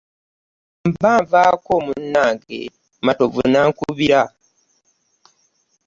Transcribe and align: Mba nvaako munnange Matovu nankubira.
Mba 0.87 1.11
nvaako 1.21 1.73
munnange 1.85 2.59
Matovu 3.05 3.41
nankubira. 3.51 4.21